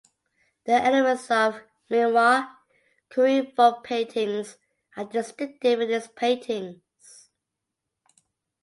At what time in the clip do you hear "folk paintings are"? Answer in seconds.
3.55-5.05